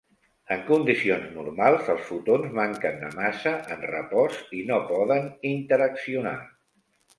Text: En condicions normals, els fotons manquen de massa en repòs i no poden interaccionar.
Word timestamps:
En 0.53 0.61
condicions 0.69 1.27
normals, 1.35 1.91
els 1.95 2.01
fotons 2.07 2.55
manquen 2.61 2.97
de 3.03 3.11
massa 3.21 3.55
en 3.77 3.85
repòs 3.93 4.41
i 4.61 4.65
no 4.73 4.81
poden 4.95 5.31
interaccionar. 5.55 6.37